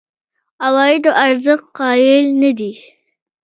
[0.65, 2.71] عوایدو ارزښت قایل نه دي.